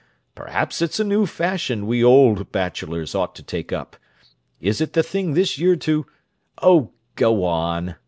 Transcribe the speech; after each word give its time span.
Perhaps 0.33 0.81
it's 0.81 0.99
a 0.99 1.03
new 1.03 1.27
fashion 1.27 1.85
we 1.85 2.03
old 2.03 2.51
bachelors 2.51 3.13
ought 3.13 3.35
to 3.35 3.43
take 3.43 3.71
up. 3.71 3.97
Is 4.59 4.81
it 4.81 4.93
the 4.93 5.03
thing 5.03 5.35
this 5.35 5.59
year 5.59 5.75
to—" 5.75 6.07
"Oh, 6.59 6.93
go 7.15 7.43
on!" 7.45 7.97